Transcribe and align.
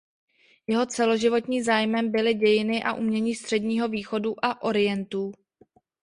Jeho 0.67 0.85
celoživotním 0.85 1.63
zájmem 1.63 2.11
byly 2.11 2.33
dějiny 2.33 2.83
a 2.83 2.93
umění 2.93 3.35
Středního 3.35 3.87
východu 3.87 4.35
a 4.45 4.61
Orientu. 4.63 5.31